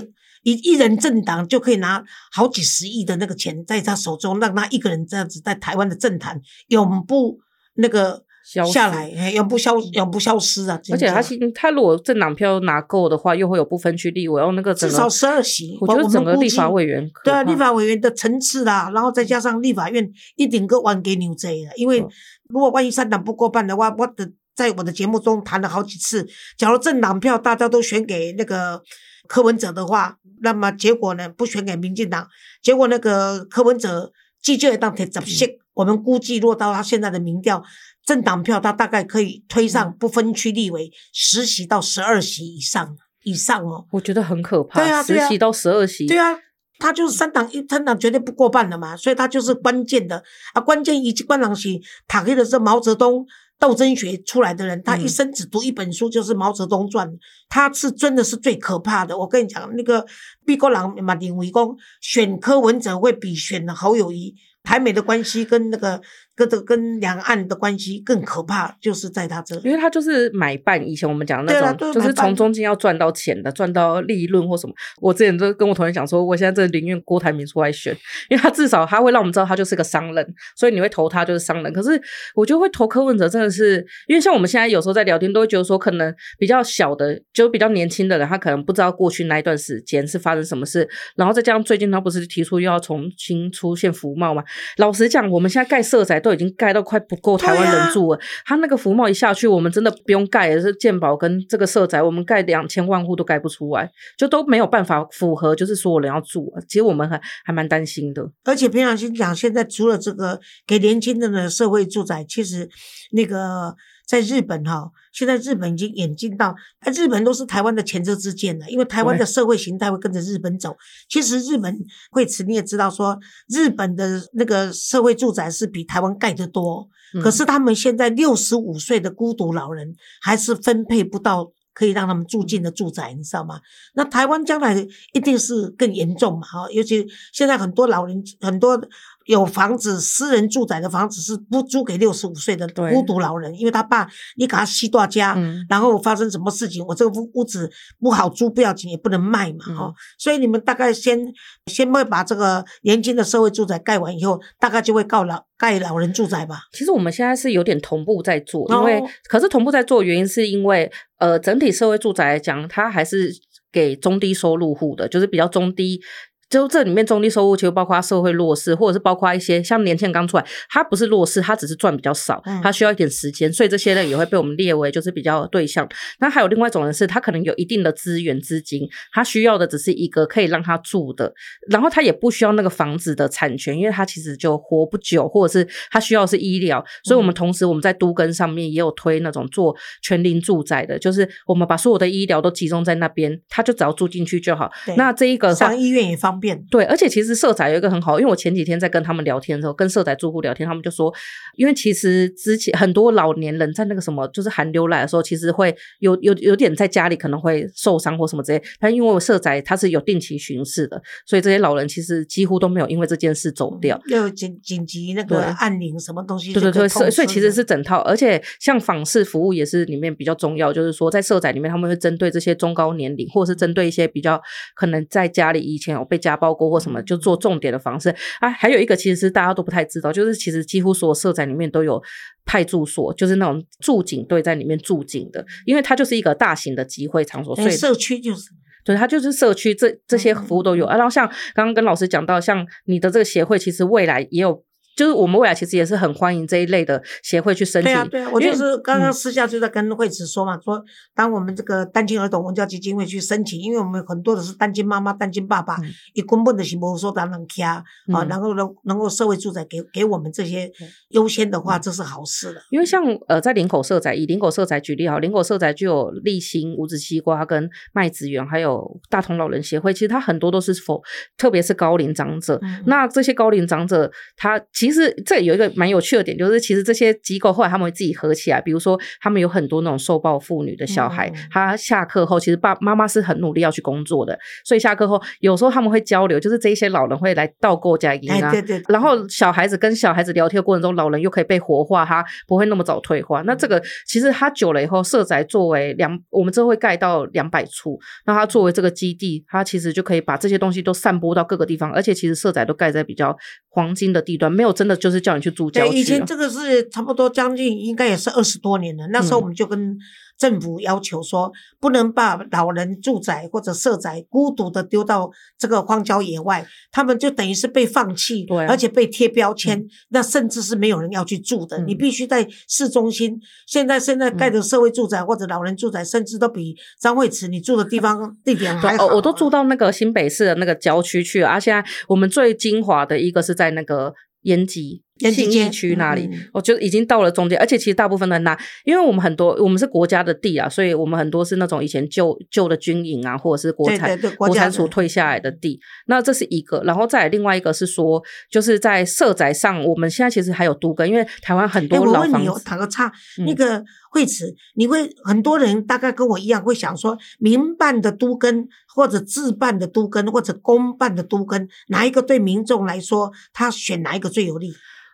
[0.43, 2.03] 一一人政党就可以拿
[2.33, 7.39] 好几十亿的那个钱在他手中，让他一个人这样子在台湾的政坛永不
[7.75, 8.25] 那个。
[8.43, 10.79] 下来，永不消，永不消失啊！
[10.91, 11.21] 而且他
[11.55, 15.77] 他如果政党票拿够的话，又会有不分区立委，然后那个至少十二席。
[15.79, 21.71] 我觉得整个立法委员，对啊，立法委员的层次啦，然后再加上立法院一顶个万给牛贼了。
[21.77, 22.05] 因为
[22.49, 26.27] 如果万一三党不过半的话，我的在我的节目中谈了好几次，
[26.57, 28.81] 假如政党票大家都选给那个
[29.27, 32.27] 柯文哲的话，那么结果呢，不选给民进党，
[32.61, 37.63] 结果那个柯文哲继续当提十席，我们估计落到他现在的民调。
[38.05, 43.85] 政党票，他大概可以推上不分区立委十席到十二席以上以上哦。
[43.91, 44.83] 我觉得很可怕。
[44.83, 46.05] 对啊，十席到十二席。
[46.05, 46.37] 对啊，
[46.79, 50.21] 他就是三党一三党绝对不过半的嘛，所以他就是关键的
[50.53, 50.59] 啊。
[50.59, 53.25] 关键以及关党席塔黑的是毛泽东
[53.57, 57.07] 斗争学出来的人，他一生只读一本书，就是《毛泽东传》，
[57.47, 59.17] 他是真的是最可怕的。
[59.17, 60.05] 我跟你讲，那个
[60.45, 64.35] 毕国郎马丁维公选柯文哲会比选侯友谊。
[64.63, 66.01] 台美的关系跟那个
[66.35, 70.73] 跟这个跟两岸的关系更可怕，就是在他这，因为他就是买办。
[70.87, 74.73] 以前我们讲的那种，就是从中间要赚到钱的，赚到利润或什么。
[74.99, 77.95] 我之前都跟我同学讲说，我现在真的宁愿郭台铭出来选，
[78.29, 81.71] 因为他至少他会让我们知道他就是个商人，所以你会投他就是商人。
[81.71, 82.01] 可是
[82.35, 94.43] 我就会投柯文哲，真的是因为像我们现在有时候在聊天，都会觉得说，可能比较小的，就比较年轻的人，他可能不知道过去那一段时间是发生什么事，然后再加上最近他不是提出又要重新出现服贸嘛。
[94.77, 98.19] 老实讲，我们现在盖社宅都已经盖到快不够台湾人住了。
[98.45, 106.51] 他那个福茂一下去，我们真的不用盖，是建保跟这个社宅，我们盖两千万户都盖不出来，就都没有办法符合，就是所有人要住。
[106.67, 108.27] 其实我们还还蛮担心的。
[108.45, 112.67] 而且平常心讲，现在除了这个给年轻人的社会住宅，其实
[113.11, 113.75] 那个。
[114.05, 120.75] 在日本哈，现在日本已经演进到，哎，日本都是台湾的前车之鉴了，因为台湾的社会形态会跟着日本走。
[121.09, 121.73] 其实日本
[122.11, 126.87] 会此你也知道说，日本的那个社会住宅是比台湾盖得多，
[127.21, 133.59] 可是他们现在六十五岁的孤独老人还是分配不到可以让他们住进的住宅，你知道吗？
[133.95, 138.79] 那台湾将来一定是更严重嘛，哈，尤其现在很多老人很多。
[139.25, 144.07] 有房子，私人住宅的房子是不租给六十五岁的孤独老人，因为他爸
[144.37, 145.37] 你给他吸大家，
[145.69, 151.19] 然后发生什么事情，我这个屋屋子不好租不要紧，也不能卖嘛，哈，所以你们大概先
[151.67, 156.61] 先会把这个年轻的社会住宅盖完以后，大概就会告老盖老人住宅吧。
[156.73, 163.31] 其实我们现在是有点同步在做，因为可是同步在做原因是因为呃整体社会住宅来讲，它还是
[163.71, 166.01] 给中低收入户的，就是比较中低。
[166.49, 175.87] 就这里面中低收入其实包括社会弱势，或者是包括一些像年轻人刚出来，他不是弱势，他只是赚比较少，他需要一点时间，所以这些人也会被我们列为就是比较对象。
[176.19, 181.33] 那还有另外一种人是，他可能有一定的资源资金，他需要的只是一个可以让他住的，
[181.69, 186.85] 然后他也不需要那个房子的产权，因为他其实就活不久，或者是他需要是医疗。
[187.03, 194.71] 所以我们同时我们在都根上面也有推那种做全龄住宅的，就是我们把所有的医疗都集中在那边，他就只要住进去就好。
[194.97, 196.42] 那这一个上医院也方便。
[196.43, 196.61] 便。
[196.69, 201.13] 对，而且其实社宅有一个很好，因为我前几天在跟他们聊天的时候，跟社宅住户聊天，他们就说，
[201.55, 208.61] 因为其实之前很多老年人在那个什么，就是寒流来的时候，其实会有有有点在家里可能会受伤或什么之类。
[208.79, 213.97] 但因为社宅它是有定期巡视的，所以这些老人其实几乎都没有因为这件事走掉。
[214.09, 216.51] 要紧紧急那个按铃什么东西？
[216.51, 224.41] 对对对，所以所以其实是整套，而且像访视服务也是里面比较重要，就是说在社宅里面他们会针对这些中高年龄，或者是针对一些比较
[224.75, 228.09] 可能在家里以前有被家暴过或什么，就做重点的方式
[228.39, 228.49] 啊。
[228.49, 232.01] 还有一个其实是大家都不太知道，就是其实几乎所有社宅里面都有
[232.45, 238.49] 派驻所，就是那种驻警队在里面驻警的，因为它就是一个大型的集会场所，所以社区就是。
[238.85, 240.95] 对，它就是社区这这些服务都有啊。
[240.95, 244.63] 然后像刚刚跟老师讲到，像你的这个协会，其实未来也有。
[244.95, 247.91] 就是我们未来其实也是很欢迎这一类的协会去申请。
[247.91, 250.83] 对啊，对啊，我就是刚刚私下就在跟惠子说嘛，说
[251.15, 255.77] 当我们这个单亲儿童文教基金会去申请，因为我们很多的是单亲妈妈、单亲爸爸，
[256.13, 260.71] 一根本的是无说咱能家啊，然后能能够社会住宅给给我们这些
[261.09, 262.61] 优先的话，这是好事的。
[262.69, 271.01] 因为像呃，在林口社宅，以林口社宅举例哈，林口社宅就有立新、五子西瓜跟麦子园，还有大同老人协会，其实它很多都是否，
[271.35, 272.61] 特别是高龄长者。
[272.85, 274.61] 那这些高龄长者，他。
[274.83, 293.41] 其实这有一个蛮有趣的点，就是其实这些机构后来他们会自己合起来，比如说他们有很多那种受暴妇女的小孩，他下课后其实爸妈妈是很努力要去工作的，所以下课后有时候他们会交流，就是这一些老人会来倒过家营啊，对对，然后小孩子跟小孩子聊天的过程中，老人又可以被活化，他不会那么早退化。
[293.43, 303.33] 那这个其实他久了以后，社宅作为两，我们这会盖到两百处，那他作为这个基地，他其实就可以把这些东西都散播到各个地方，而且其实社宅都盖在比较
[303.69, 304.72] 黄金的地段，没有。
[304.73, 305.97] 真的就是叫你去住郊区。
[305.99, 309.07] 以前这个是差不多将近，应该也是二十多年了。
[309.07, 309.95] 那时候我们就跟
[310.35, 321.77] 政府要求说，不能把老人住宅或者社宅孤独的丢到这个荒郊野外，他们就等于是被放弃，对而且被贴标签，那甚至是没有人要去住的。
[321.83, 323.39] 你必须在市中心。
[323.67, 329.05] 现在现在盖的社会住宅或者老人住宅，甚至都比张惠慈你住的地方 地点还好。
[329.05, 331.47] 我都住到那个新北市的那个郊区去了。
[331.47, 334.15] 而现在我们最精华的一个是在那个。
[334.43, 345.79] 延吉信义区那里，我觉得已经到了中间，而且其实大部分的那，因为我们很多我们是国家的地啊，所以我们很多是那种以前旧旧的军营啊，或者是国产国产署退下来的地。
[346.07, 352.63] 那这是一个，然后再另外一个是说，就是在社宅上，我们现在其实还有都根，因为台湾很多老房子。
[352.63, 353.11] 打个岔，
[353.45, 364.71] 那个惠慈，你会很多人大概跟我一样会想说，民办的都根或者自办的都根或者公办的都根，哪一个对民众来说，他选哪一个最有利？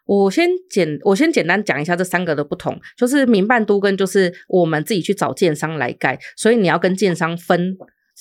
[0.10, 7.78] 我先简我先简单讲一下这三个的不同，就是民办都跟就是我们自己去找建商来盖，所以你要跟建商分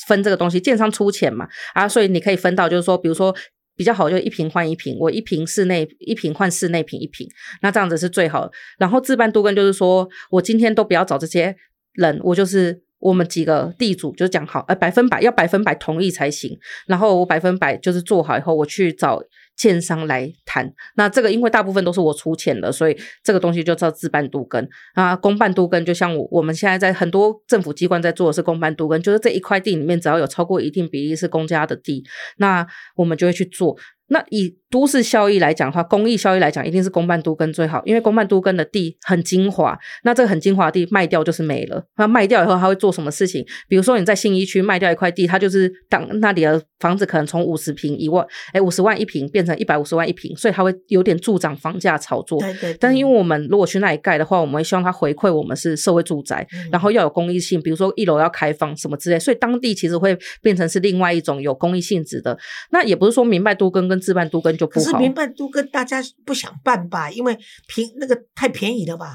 [0.07, 3.35] 分这个东西，建商出钱嘛啊，所以你可以分到就是说，比如说
[3.75, 7.27] 比较好就一瓶换一瓶，我一瓶室内一瓶换室内瓶一瓶，
[7.63, 8.53] 那这样子是最好的。
[8.79, 11.57] 然后自办都跟就是说我今天都不要找这些
[11.95, 16.55] 人，我就是我们几个地主就讲好，呃百分百要百分百同意才行，
[16.87, 19.23] 然后我百分百就是做好以后我去找。
[19.59, 32.05] 建商来谈，那这个因为大部分都是我出钱的，所以这个东西就叫自办都根啊，公办都根就像我我们现在在很多政府机关在做的是公办都根，就是这一块地里面只要有超过一定比例是公家的地，
[32.37, 33.77] 那我们就会去做。
[34.11, 41.83] 那以都市效益来讲的话，公益效益来讲，一定是公办都跟最好，因为公办都跟的地很精华，那这个很精华的地卖掉就是没了。
[41.97, 43.45] 那卖掉以后，他会做什么事情？
[43.69, 52.39] 比如说你在信义区卖掉一块地，他就是当那里的房子可能从五十平一万，哎，五十万一平变成一百五十万一平，所以他会有点助长房价炒作。
[52.41, 52.77] 对对。
[52.79, 62.37] 但是因为我们如果去那里盖的话，我们会希望他回馈我们是社会住宅，然后要有公益性，比如说一楼要开放什么之类，所以当地其实会变成是另外一种有公益性质的。
[62.71, 64.83] 那也不是说明白都根跟自办都根。
[64.83, 69.15] 可是民办都跟大家不想办吧，因为平那个太便宜了吧？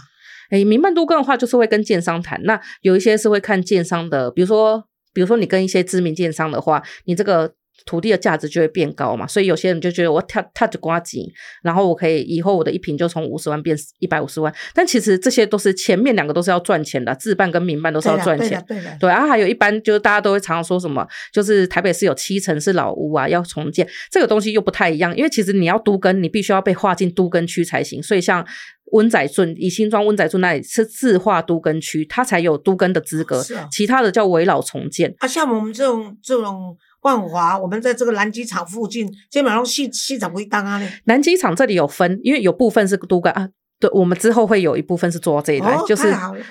[0.49, 2.41] 哎，民办都跟的话，就是会跟建商谈。
[2.43, 7.56] 那有一些是会看建商的，比如说，比如说你跟一些知名建商的话，你这个。
[7.86, 11.17] 土地的价值就会变高嘛，所以有些人就觉得我跳跳着瓜子，
[11.63, 14.53] 然后我可以以后我的一平就从五十万变一百五十万。
[14.73, 18.63] 但其实这些都是前面两个都是要赚钱的，自办跟民办都是要赚钱。
[18.67, 28.01] 对的，对啊，还有一般就是大家都会常常说什么，就是台北市有七成是老屋啊，要重建，这个东西又不太一样，因为其实你要都根，你必须要被划进都根区才行。
[28.01, 28.45] 所以像
[28.91, 35.13] 温仔顺以新庄温仔顺那里是自划都根区，它才有都根的资格，其他的叫围老重建。
[35.17, 36.77] 啊，像我们这种这种。
[37.03, 43.47] 万华，我们在这个南机场附近，基本上西西场会当啊南机场这里有分，因为有部分是都跟啊。
[43.79, 46.07] 对，我们之后会有一部分是做到这一段，哦就是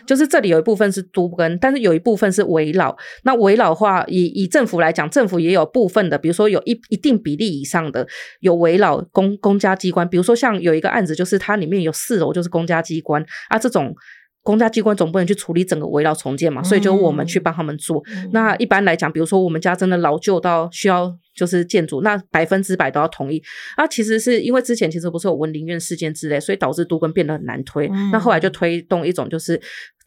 [0.06, 2.94] 就是这里有一部分是都跟，但是有一部分是围绕。
[3.22, 8.06] 那围绕的话，以以政府来讲，政府也有部分的，比如说有一一定比例以上的
[8.40, 13.94] 有围绕公公家机关，比如说像有一个案子，就是它里面有四楼就是公家机关啊，这种。
[14.42, 18.02] 公家机关总不能去处理整个围绕重建嘛，所以就我们去帮他们做。
[18.14, 23.42] 嗯那一般来讲，比如说我们家真的老旧到需要就是建筑，那百分之百都要同意。
[23.76, 27.88] 那，其实是因为之前其实不是有文林院事件之类，所以导致都跟变得很难推。
[27.88, 29.61] 嗯那后来就推动一种，就是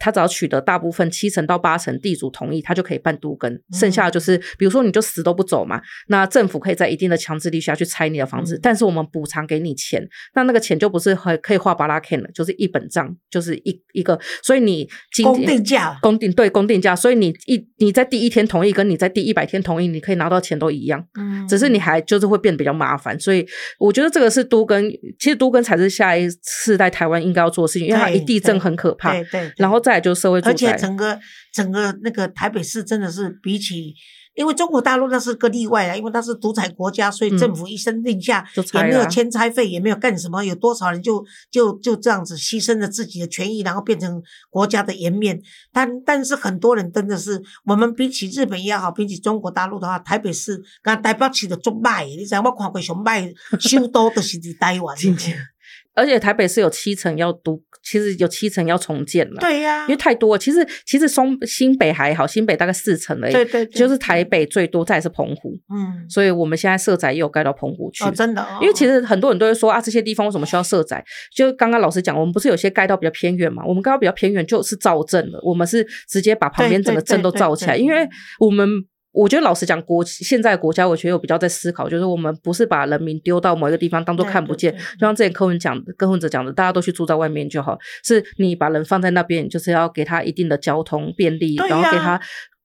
[0.06, 3.60] 他只要取得大部分七成到八成地主同意，他就可以办都跟。
[3.74, 8.60] 剩下的就是，比如说你就死都不走嘛，那政府可以在一定的强制力下去拆你的房子，嗯。
[8.62, 15.98] 但是我们补偿给你钱，那那个钱就不是很可以画巴拉 K 了，就是一本账，就是一一个，所以你今公天定价。
[16.04, 21.48] 公定对公定价，所以你一你在第一天同意，跟你在第一百天同意，你可以拿到钱都一样，嗯。
[21.48, 23.20] 只是你还就是会变得比较麻烦。
[23.20, 23.44] 所以
[23.80, 24.88] 我觉得这个是都跟，
[25.18, 31.20] 其实都跟才是下一次在台湾应该要做的事情，因为它一地震很可怕，对对，对然后再来就是社会住而且，整个
[31.54, 33.96] 整个那个台北市真的是比起。
[34.36, 45.42] 因为中国大陆那是个例外啊，因为它是独裁国家，所以嗯政府一声令下，也没有了啊签差费，也没有干什么，有多少人就就就这样子牺牲了自己的权益，然后变成国家的颜面。
[45.72, 54.98] 但但是很多人真的是，我们比起日本也好，比起中国大陆的话，台北市跟台北市的做卖，你知道我看过上歹的 首都都是在台湾。
[55.96, 59.40] 而且台北市有七成要都，其实有七成要重建了。
[59.40, 68.04] 对呀、因为太多了，其实其实松新北还好，新北大概四成而已，对对对就是台北最多，再是澎湖，嗯，所以我们现在社宅也有盖到澎湖去。
[68.04, 71.04] 哦，真的、哦，因为其实很多人都会说啊，这些地方为什么需要社宅？
[71.34, 73.64] 就刚刚老师讲，我们不是有些盖到比较偏远嘛？
[73.66, 78.08] 我们盖到比较偏远就是造镇了，我们是直接把旁边整个镇都造起来，因为
[78.40, 78.68] 我们。
[79.16, 87.78] 我觉得老实讲，国现在国家，我觉得有比较在思考，就是我们不是把人民丢到某一个地方当做看不见，就像之前柯文讲的、柯文哲讲的，大家都去住在外面就好。
[88.04, 92.20] 是你把人放在那边，就是要给他一定的交通便利，然后给他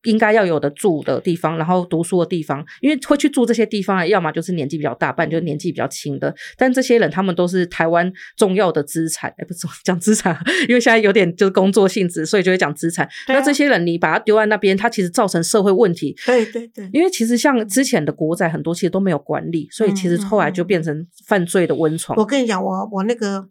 [0.05, 2.65] 应该要有的住的地方，然后读书的地方。
[2.81, 6.35] 因为会去住这些地方的，要么就是年纪比较大，不然就是年纪比较轻的。
[6.57, 13.05] 但这些人他们都是台湾重要的资产，哎，不是 讲资产，因为现在有点就是工作性质，所以就会讲资产。
[13.07, 16.15] 啊那这些人你把他丢在那边，他其实造成社会问题。
[16.27, 22.19] 对对对，因为其实像之前的国仔很多其实都没有管理，所以其实后来就变成犯罪的温床。
[22.19, 23.47] 我跟你讲，我我那个，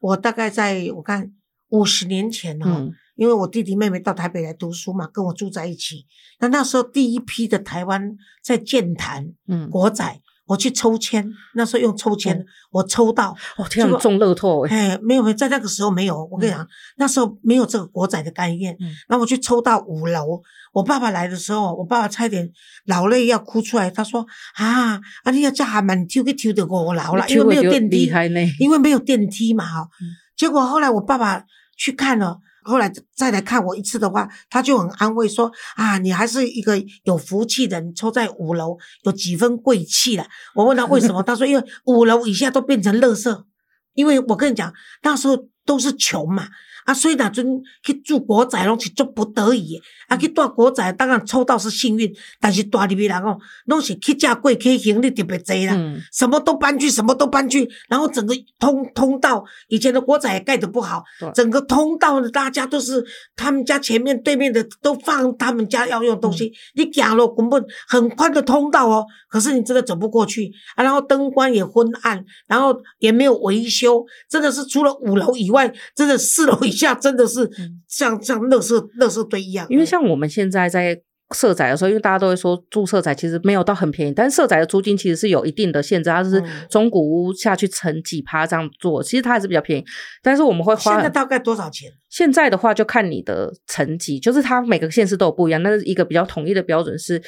[0.00, 1.30] 我大概在我看
[1.70, 6.06] 五十年前哈、嗯因为我弟弟妹妹到台北来读书嘛，跟我住在一起。
[6.40, 14.90] 那那时候第一批的台湾在建坛嗯，国仔，我去抽签，那时候用抽签，嗯我抽到，哦天啊，中乐透哎！
[14.90, 16.24] 哎，没有没有，在那个时候没有。
[16.30, 18.76] 我跟你讲，那时候没有这个国仔的概念。
[18.80, 22.50] 嗯然后我去抽到五楼，我爸爸来的时候，我爸爸差点
[22.86, 23.88] 老泪要哭出来。
[23.88, 28.10] 他说：“啊啊，你要叫他们抽去抽到五楼了，因为没有电梯。
[28.58, 29.88] 因为没有电梯嘛哈。
[30.00, 31.44] 嗯结果后来我爸爸
[31.76, 32.40] 去看了。
[32.64, 43.44] 后来再来看我一次的话，他就很安慰说：“啊，你还是一个有福气的，人抽在五楼有几分贵气了。”我问他为什么，他说：“因为五楼以下都变成垃圾，
[43.92, 44.72] 因为我跟你讲，
[45.02, 46.48] 那时候都是穷嘛。”
[46.84, 47.46] 啊，所以那阵
[47.82, 55.74] 去住国宅拢是足不得已的，啊，去住国宅当然抽到是幸运，但是住入去人哦，拢是去价贵，可以行李特别多啦。
[55.74, 77.80] 嗯，什么都搬去，什么都搬去，然后整个通通道，以前的国宅也盖得不好对，整个通道呢，大家都是他们家前面对面的都放他们家要用东西，你行了根本很宽的通道哦，可是你真的走不过去啊，然后灯光也昏暗，然后也没有维修，真的是除了五楼以外，真的四楼 以下真的是嗯。
[77.88, 81.00] 像像垃圾垃圾堆一样，因为像我们现在在
[81.34, 86.46] 社宅的时候，因为大家都会说住社宅其实没有到很便宜，但是社宅的租金其实是有一定的限制，它是嗯。
[86.68, 89.84] 中古屋下去乘几趴这样做，其实它还是比较便宜，
[90.22, 91.90] 但是我们会花现在大概多少钱？
[92.14, 97.20] 现在的话，就看你的层级，就是它每个县市都有不一样，但是一个比较统一的标准是，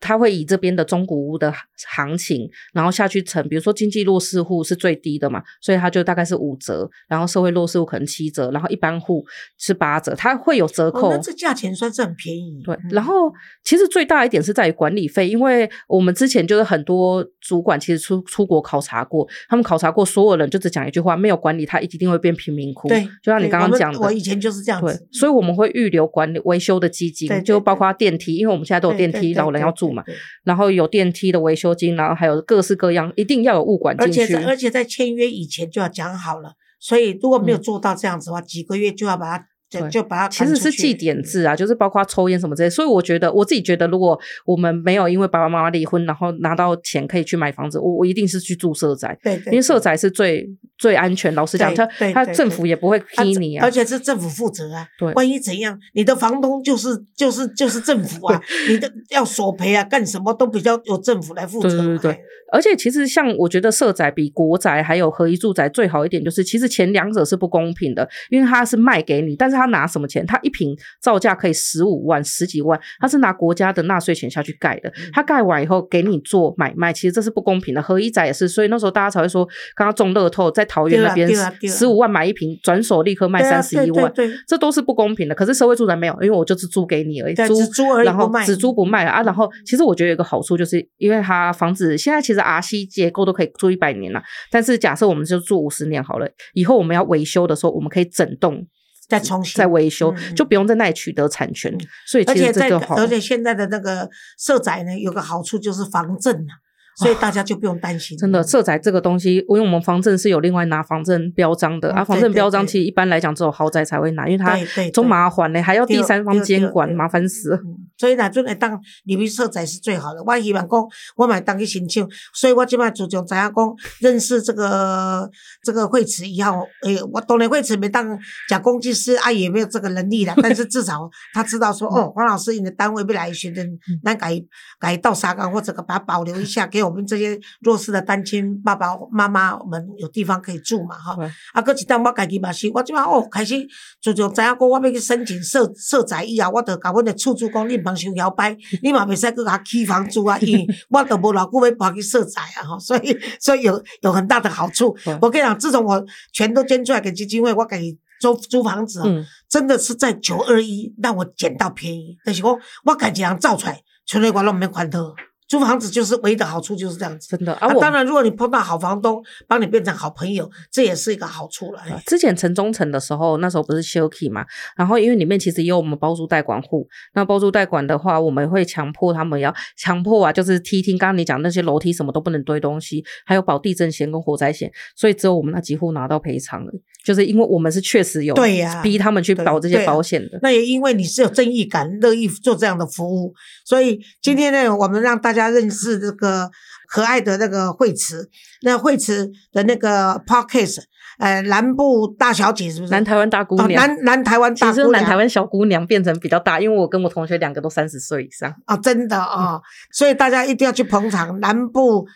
[0.00, 1.54] 它会以这边的中古屋的
[1.86, 9.24] 行情，然后下去乘，比如说经济弱势户是最低的嘛，所以它就大概是五折，然后社会弱势户可能七折，然后一般户
[9.58, 11.10] 是八折，它会有折扣。
[11.10, 12.60] 哦，那这价钱算是很便宜。
[12.64, 22.88] 对，嗯然后其实最大一点是在于管理费，因为我们之前就是很多主管其实出出国考察过，他们考察过所有人就只讲一句话，没有管理，他一定会变贫民窟。
[22.88, 30.02] 对，就像你刚刚讲的，我以前就是这样对子，，所以我们会预留管理维修的基金，就包括电梯，因为我们现在都有电梯，老人要住嘛，
[30.44, 34.34] 然后有电梯的维修金，然后还有各式各样，一定要有物管而进去。
[34.34, 37.62] 而且在签约以前就要讲好了，所以如果没有嗯。
[37.62, 41.22] 做到这样子的话，几个月就要把它就对就把它其实是记点。
[41.22, 50.46] 制啊，就是包括抽烟什么之类，所以我觉得我自己觉得，如果我们没有因为爸爸妈妈离婚，然后拿到钱可以去买房子，我我一定是去住社宅，对对，因为社宅是最
[50.78, 51.34] 最安全。
[51.34, 54.86] 老实讲，他他政府也不会批你啊，而且是政府负责啊。
[54.98, 61.68] 对，万一怎样，你的房东就是就是就是政府啊，你的要索赔啊，干什么都比较由政府来负责。
[61.68, 62.20] 对对对。
[62.52, 70.26] 而且其实像我觉得社宅比国宅还有合一住宅最好一点，就是其实前两者是不公平的，因为他是卖给你，但是他拿什么钱？
[70.26, 77.80] 他一平造价可以十五万、十几万，他是拿国家的纳税钱下去盖的，他盖完以后给你做买卖，其实这是不公平的。
[77.80, 81.28] 合一宅也是，所以那时候大家才会说，刚刚中乐透在桃园那边
[81.66, 84.12] 十五万买一平，转手立刻卖三十一万，
[84.46, 85.34] 这都是不公平的。
[85.34, 87.34] 可是社会住宅没有，因为我就是租给你而已，
[87.74, 89.22] 租然后只租不卖啊。
[89.22, 92.42] 然后其实我觉得有个好处，就是因为它房子现在其实。
[92.42, 98.66] R C 结构都可以住一百年了，但是假设我们就住五十年好了，以后我们要维修的时候，我们可以整栋
[99.08, 101.72] 再重新再维修，就不用在那里取得产权。
[102.06, 106.52] 所以，而且在而且现在的那个社宅呢，有个好处就是防震啊。
[106.96, 108.16] 所以大家就不用担心。
[108.18, 112.04] 真的，色彩这个东西，因为我们房证是有另外拿房证标章的啊。
[112.04, 114.56] 房证标章其实一般来讲只有豪宅才会拿，因为它
[114.90, 117.58] 中麻烦嘞，还要第三方监管，麻烦死。
[117.96, 118.72] 所以呢，阵会当
[119.04, 120.22] 入去色彩是最好的。
[120.22, 120.84] 我希望讲，
[121.16, 123.54] 我买当去申请，所以我即摆自从知影讲
[124.00, 125.28] 认识这个
[125.62, 128.18] 这个惠慈以后，诶，我当然惠慈没当
[128.48, 130.34] 假公济师啊，也没有这个能力啦。
[130.42, 134.40] 但是至少他知道说，哦，黄老师你的单位未来询问，咱改
[134.78, 136.82] 改到沙岗或者把它保留一下给。
[136.82, 140.96] 我们这些弱势的单亲爸爸妈妈们有地方可以住嘛？
[140.96, 141.16] 哈，
[141.52, 143.54] 啊，搁一当我家己嘛是，我即摆哦开始
[144.00, 154.96] 就就知影讲我要去申请社社宅以后，我着甲阮的厝主讲，你帮收摇摆，你嘛袂使去甲起房租啊， 因我都无老久要搬去设宅啊，吼，所以所以有有很大的好处。
[155.20, 156.02] 我跟你讲，自从我
[156.32, 159.02] 全都捐出来给基金会，我给租租房子，
[159.48, 165.14] 真的是在九二一让我捡到便宜，但是我我家己人造出来，全台湾拢免还头。
[165.52, 167.68] 租房子就是唯一的好处就是这样子，真的啊！
[167.74, 171.82] 当然，如果你碰到好房东，帮你变成好朋友，这也是一个好处了。
[172.06, 174.46] 之前城中城的时候，那时候不是休 k 嘛，
[174.78, 186.72] 然后因为里面其实也有我们包租代管户，那包租代管的话，我们会强迫他们要强迫啊，就是梯厅，刚刚你讲那些楼梯什么都不能堆东西，还有保地震险跟火灾险，所以只有我们那几户拿到赔偿了。
[187.04, 190.38] 就是因为我们是确实有对呀，逼他们去保这些保险的。
[190.40, 193.34] 那也因为你是有正义感，乐意做这样的服务，
[193.64, 196.50] 所以今天呢，我们让大家认识这个
[196.88, 198.28] 可爱的那个惠慈，
[198.62, 200.82] 那惠慈的那个 podcast，
[201.18, 202.92] 呃，南部大小姐是不是？
[202.92, 209.60] 南台湾大姑娘，南南台湾大姑娘，南台湾小姑娘变成比较大，因为我跟我同学两个都三十岁以上啊，真的啊，
[209.92, 212.06] 所以大家一定要去捧场南部。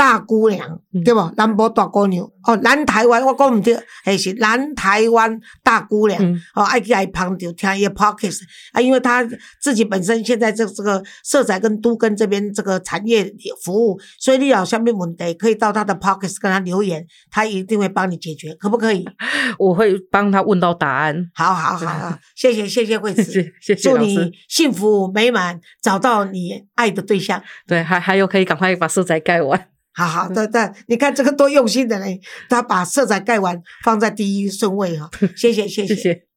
[0.00, 1.20] 大姑娘，对不？
[1.36, 6.18] 南部大姑娘，哦，南台湾我讲唔对，还是南台湾大姑娘，
[6.54, 8.40] 哦，爱去爱旁就听伊 podcast
[8.72, 9.22] 啊，因为他
[9.60, 13.30] 自己本身现在这这个色彩跟都跟这边这个产业
[13.62, 19.06] 服务，所以你有下面问题可以到他的 podcast 跟他留言，他一定会帮你解决，可不可以？
[19.58, 21.30] 我会帮他问到答案。
[21.34, 23.22] 好好好好， 谢谢谢谢惠子，
[23.60, 27.42] 谢谢祝你幸福美满，找到你爱的对象。
[27.66, 29.66] 对，还还有可以赶快把色彩盖完。
[30.06, 35.68] 好好的，对，你看这个多用心的嘞，他把色彩盖完放在第一顺位哈，谢谢。
[35.68, 36.29] 谢谢。